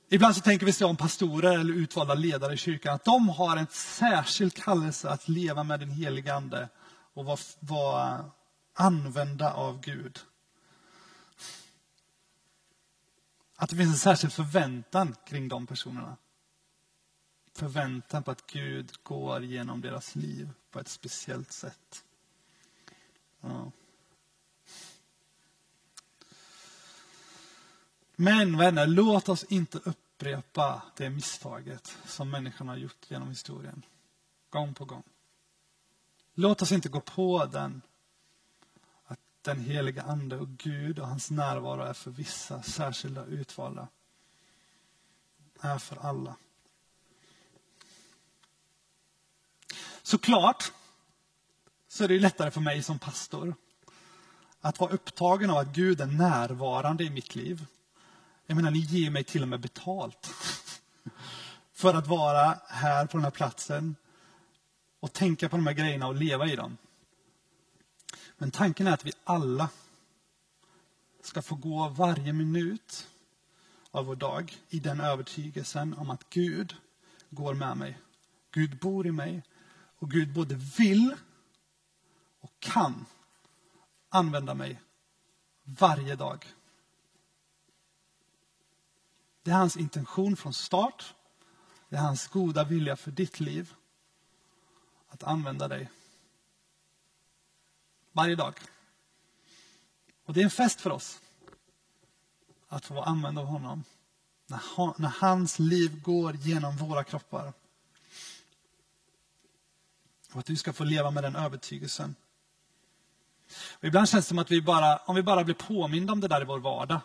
[0.08, 3.56] Ibland så tänker vi så om pastorer eller utvalda ledare i kyrkan, att de har
[3.56, 6.68] en särskild kallelse att leva med den helige Ande
[7.14, 8.24] och vara, vara
[8.74, 10.18] använda av Gud.
[13.60, 16.16] Att det finns en särskild förväntan kring de personerna.
[17.54, 22.04] Förväntan på att Gud går genom deras liv på ett speciellt sätt.
[23.40, 23.72] Ja.
[28.16, 33.84] Men vänner, låt oss inte upprepa det misstaget som människan har gjort genom historien.
[34.50, 35.04] Gång på gång.
[36.34, 37.82] Låt oss inte gå på den
[39.42, 43.88] den heliga Ande och Gud och hans närvaro är för vissa särskilda utvalda.
[45.60, 46.36] Är för alla.
[50.02, 50.72] Såklart
[51.88, 53.54] så är det lättare för mig som pastor
[54.60, 57.66] att vara upptagen av att Gud är närvarande i mitt liv.
[58.46, 60.30] Jag menar, ni ger mig till och med betalt
[61.72, 63.96] för att vara här på den här platsen
[65.00, 66.76] och tänka på de här grejerna och leva i dem.
[68.40, 69.70] Men tanken är att vi alla
[71.22, 73.08] ska få gå varje minut
[73.90, 76.76] av vår dag i den övertygelsen om att Gud
[77.30, 77.98] går med mig.
[78.50, 79.42] Gud bor i mig
[79.98, 81.16] och Gud både vill
[82.40, 83.06] och kan
[84.08, 84.80] använda mig
[85.64, 86.46] varje dag.
[89.42, 91.14] Det är hans intention från start.
[91.88, 93.74] Det är hans goda vilja för ditt liv.
[95.08, 95.90] att använda dig.
[98.12, 98.54] Varje dag.
[100.24, 101.20] Och det är en fest för oss
[102.68, 103.84] att få använda av honom.
[104.46, 107.52] När, när hans liv går genom våra kroppar.
[110.32, 112.14] Och att du ska få leva med den övertygelsen.
[113.72, 116.28] Och ibland känns det som att vi bara, om vi bara blir påminda om det
[116.28, 117.00] där i vår vardag,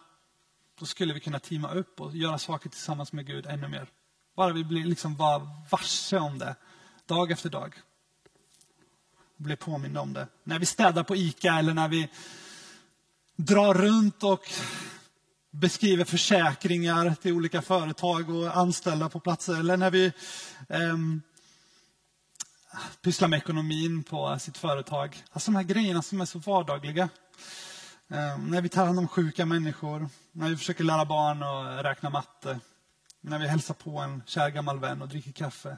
[0.79, 3.87] då skulle vi kunna teama upp och göra saker tillsammans med Gud ännu mer.
[4.35, 6.55] Bara vi blir liksom bara varse om det,
[7.05, 7.75] dag efter dag.
[9.37, 10.27] Och blir påminna om det.
[10.43, 12.09] När vi städar på ICA eller när vi
[13.35, 14.41] drar runt och
[15.51, 19.59] beskriver försäkringar till olika företag och anställda på platser.
[19.59, 20.05] Eller när vi
[20.69, 20.97] eh,
[23.01, 25.23] pysslar med ekonomin på sitt företag.
[25.31, 27.09] Alltså de här grejerna som är så vardagliga.
[28.07, 32.09] Eh, när vi tar hand om sjuka människor, när vi försöker lära barn att räkna
[32.09, 32.59] matte,
[33.21, 35.77] när vi hälsar på en kär gammal vän och dricker kaffe.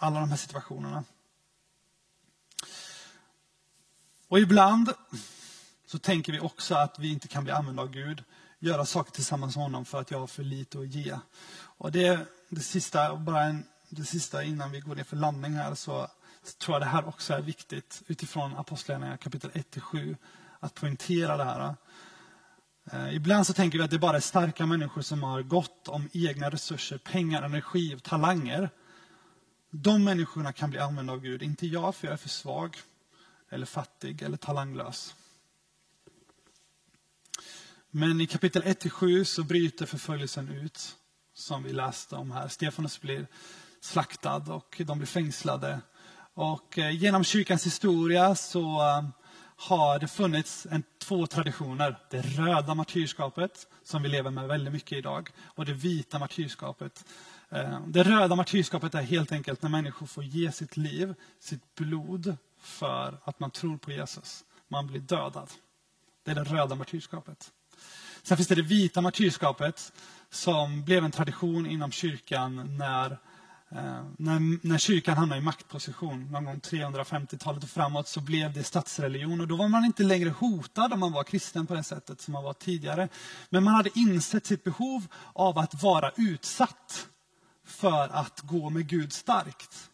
[0.00, 1.04] Alla de här situationerna.
[4.28, 4.92] Och ibland
[5.86, 8.24] så tänker vi också att vi inte kan bli använda av Gud,
[8.58, 11.18] göra saker tillsammans med honom för att jag har för lite att ge.
[11.56, 15.74] Och det, det sista, bara en, det sista innan vi går ner för landning här,
[15.74, 16.08] så,
[16.58, 20.16] tror jag det här också är viktigt utifrån Apostlagärningarna kapitel 1-7,
[20.60, 21.74] att poängtera det här.
[22.92, 26.08] Eh, ibland så tänker vi att det bara är starka människor som har gott om
[26.12, 28.70] egna resurser, pengar, energi och talanger.
[29.70, 32.76] De människorna kan bli använda av Gud, inte jag för jag är för svag,
[33.50, 35.14] eller fattig eller talanglös.
[37.90, 40.96] Men i kapitel 1-7 så bryter förföljelsen ut,
[41.34, 42.48] som vi läste om här.
[42.48, 43.26] Stefanus blir
[43.80, 45.80] slaktad och de blir fängslade.
[46.34, 49.08] Och eh, genom kyrkans historia så eh,
[49.56, 51.98] har det funnits en, två traditioner.
[52.10, 57.04] Det röda martyrskapet, som vi lever med väldigt mycket idag, och det vita martyrskapet.
[57.50, 62.36] Eh, det röda martyrskapet är helt enkelt när människor får ge sitt liv, sitt blod,
[62.66, 64.44] för att man tror på Jesus.
[64.68, 65.50] Man blir dödad.
[66.24, 67.52] Det är det röda martyrskapet.
[68.22, 69.92] Sen finns det det vita martyrskapet
[70.30, 73.10] som blev en tradition inom kyrkan när,
[73.70, 76.28] eh, när, när kyrkan hamnade i maktposition.
[76.32, 80.30] Någon gång 350-talet och framåt så blev det statsreligion och då var man inte längre
[80.30, 83.08] hotad om man var kristen på det sättet som man var tidigare.
[83.50, 87.08] Men man hade insett sitt behov av att vara utsatt
[87.64, 89.90] för att gå med Gud starkt.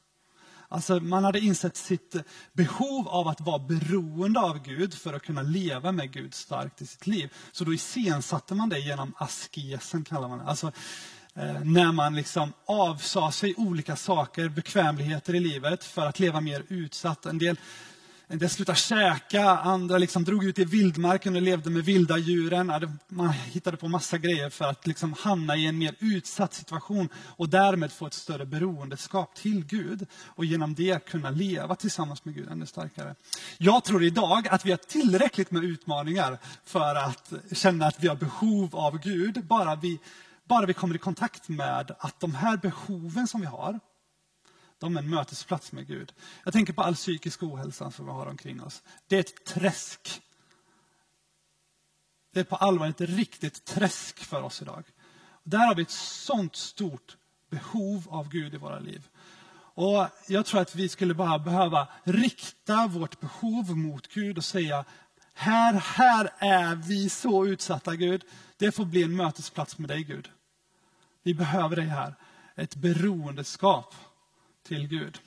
[0.72, 2.16] Alltså man hade insett sitt
[2.52, 6.86] behov av att vara beroende av Gud för att kunna leva med Gud starkt i
[6.86, 7.32] sitt liv.
[7.52, 10.44] Så då iscensatte man det genom askesen, kallar man det.
[10.44, 10.72] Alltså,
[11.34, 16.64] eh, när man liksom avsade sig olika saker, bekvämligheter i livet för att leva mer
[16.68, 17.26] utsatt.
[17.26, 17.56] En del
[18.32, 22.98] en del slutade käka, andra liksom drog ut i vildmarken och levde med vilda djuren.
[23.08, 27.48] Man hittade på massa grejer för att liksom hamna i en mer utsatt situation och
[27.48, 32.48] därmed få ett större beroendeskap till Gud och genom det kunna leva tillsammans med Gud
[32.50, 33.14] ännu starkare.
[33.58, 38.16] Jag tror idag att vi har tillräckligt med utmaningar för att känna att vi har
[38.16, 39.98] behov av Gud, bara vi,
[40.48, 43.80] bara vi kommer i kontakt med att de här behoven som vi har,
[44.82, 46.12] de är en mötesplats med Gud.
[46.44, 48.82] Jag tänker på all psykisk ohälsa som vi har omkring oss.
[49.06, 50.22] Det är ett träsk.
[52.32, 54.84] Det är på allvar ett riktigt träsk för oss idag.
[55.42, 57.16] Där har vi ett sånt stort
[57.50, 59.08] behov av Gud i våra liv.
[59.74, 64.84] Och Jag tror att vi skulle bara behöva rikta vårt behov mot Gud och säga
[65.34, 68.24] här, här är vi så utsatta Gud.
[68.56, 70.30] Det får bli en mötesplats med dig Gud.
[71.22, 72.14] Vi behöver dig här.
[72.54, 73.94] Ett beroendeskap
[74.62, 75.18] till Gud.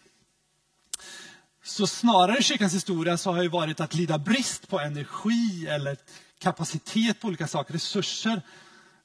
[1.63, 5.97] Så snarare i kyrkans historia så har det varit att lida brist på energi eller
[6.39, 8.41] kapacitet på olika saker, resurser.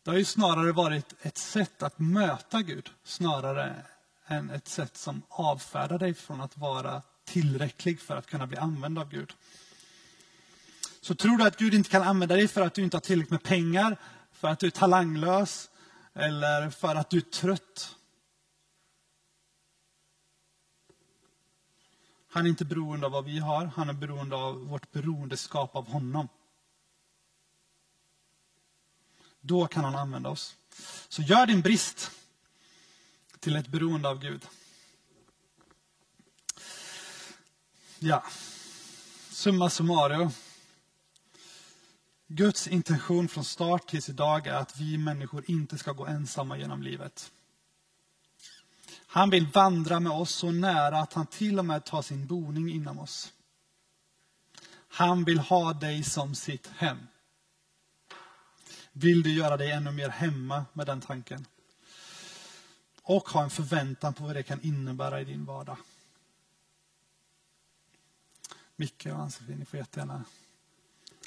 [0.05, 3.85] Det har ju snarare varit ett sätt att möta Gud, snarare
[4.27, 8.99] än ett sätt som avfärdar dig från att vara tillräcklig för att kunna bli använd
[8.99, 9.33] av Gud.
[11.01, 13.31] Så tror du att Gud inte kan använda dig för att du inte har tillräckligt
[13.31, 13.97] med pengar,
[14.33, 15.71] för att du är talanglös
[16.15, 17.97] eller för att du är trött,
[22.33, 25.89] Han är inte beroende av vad vi har, han är beroende av vårt beroendeskap av
[25.89, 26.29] honom.
[29.41, 30.57] Då kan han använda oss.
[31.09, 32.11] Så gör din brist
[33.39, 34.47] till ett beroende av Gud.
[37.99, 38.25] Ja,
[39.31, 40.31] summa summarum.
[42.27, 46.83] Guds intention från start tills idag är att vi människor inte ska gå ensamma genom
[46.83, 47.33] livet.
[49.13, 52.71] Han vill vandra med oss så nära att han till och med tar sin boning
[52.71, 53.33] inom oss.
[54.89, 56.99] Han vill ha dig som sitt hem.
[58.93, 61.47] Vill du göra dig ännu mer hemma med den tanken?
[63.03, 65.77] Och ha en förväntan på vad det kan innebära i din vardag.
[68.77, 70.25] Micke och Ann-Sofie, ni får jättegärna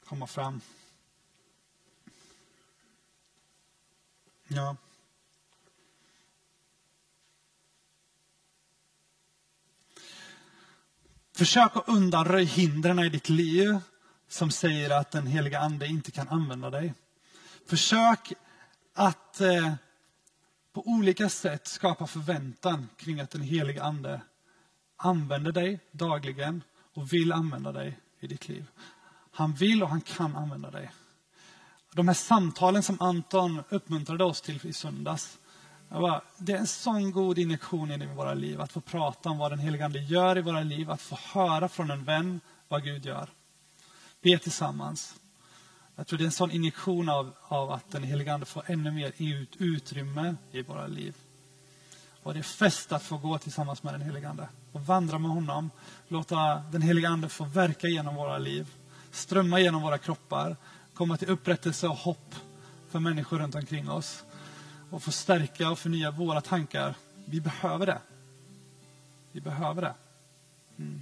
[0.05, 0.61] komma fram.
[4.47, 4.75] Ja.
[11.35, 13.79] Försök att undanröja hindren i ditt liv
[14.27, 16.93] som säger att den heliga ande inte kan använda dig.
[17.67, 18.33] Försök
[18.93, 19.73] att eh,
[20.73, 24.21] på olika sätt skapa förväntan kring att den heliga ande
[24.97, 26.63] använder dig dagligen
[26.93, 28.65] och vill använda dig i ditt liv.
[29.31, 30.91] Han vill och han kan använda dig.
[31.93, 35.37] De här samtalen som Anton uppmuntrade oss till i söndags.
[35.89, 39.37] Bara, det är en sån god injektion in i våra liv att få prata om
[39.37, 42.83] vad den helige Ande gör i våra liv, att få höra från en vän vad
[42.83, 43.29] Gud gör.
[44.21, 45.15] Be tillsammans.
[45.95, 48.91] Jag tror det är en sån injektion av, av att den helige Ande får ännu
[48.91, 51.15] mer ut, utrymme i våra liv.
[52.23, 55.31] Och det är fest att få gå tillsammans med den helige Ande och vandra med
[55.31, 55.69] honom.
[56.07, 58.67] Låta den helige Ande få verka genom våra liv,
[59.11, 60.55] strömma genom våra kroppar,
[60.93, 62.35] komma till upprättelse och hopp
[62.89, 64.23] för människor runt omkring oss.
[64.93, 66.95] Och få stärka och förnya våra tankar.
[67.25, 67.97] Vi behöver det.
[69.31, 69.93] Vi behöver det.
[70.77, 71.01] Mm.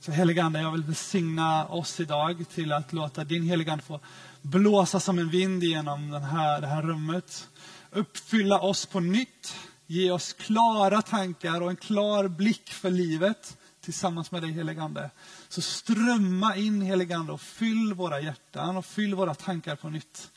[0.00, 4.00] Så helige Ande, jag vill välsigna oss idag till att låta din helige Ande få
[4.42, 7.48] blåsa som en vind genom den här, det här rummet.
[7.90, 9.54] Uppfylla oss på nytt.
[9.86, 15.10] Ge oss klara tankar och en klar blick för livet tillsammans med dig helige Ande.
[15.48, 20.30] Så strömma in helige Ande och fyll våra hjärtan och fyll våra tankar på nytt.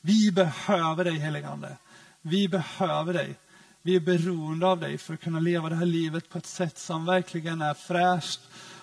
[0.00, 1.76] Vi behöver dig helige Ande.
[2.22, 3.34] Vi behöver dig.
[3.82, 6.78] Vi är beroende av dig för att kunna leva det här livet på ett sätt
[6.78, 8.40] som verkligen är fräscht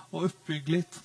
[0.10, 1.00] och uppbyggligt.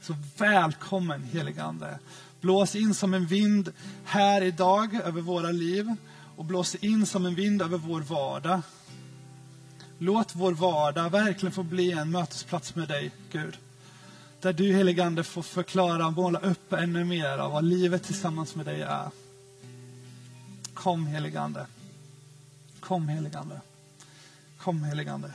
[0.00, 1.98] Så välkommen heligande.
[2.40, 3.72] Blås in som en vind
[4.04, 5.94] här idag över våra liv
[6.36, 8.60] och blås in som en vind över vår vardag.
[9.98, 13.56] Låt vår vardag verkligen få bli en mötesplats med dig, Gud.
[14.40, 18.66] Där du, heligande får förklara och måla upp ännu mer av vad livet tillsammans med
[18.66, 19.10] dig är.
[20.74, 21.66] Kom, helige Ande.
[22.80, 23.60] Kom, helige Ande.
[24.58, 25.34] Kom, helige Ande.